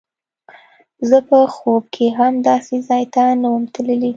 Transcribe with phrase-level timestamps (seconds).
[1.09, 4.09] زه په خوب کښې هم داسې ځاى ته نه وم تللى.